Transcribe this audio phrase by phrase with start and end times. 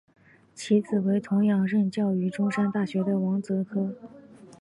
[0.55, 3.93] 其子为同样任教于中山大学的王则柯。